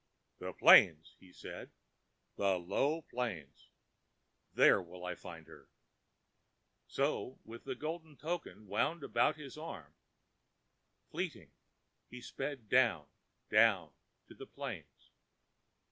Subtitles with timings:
[0.41, 1.69] ãThe plains,ã he said,
[2.39, 3.69] ãthe low plains...
[4.51, 5.67] there will I find her.ã
[6.87, 9.93] So, with the golden token wound about his arm,
[11.11, 11.51] fleetly
[12.09, 13.09] he sped down,
[13.51, 13.91] down
[14.27, 15.11] to the plains.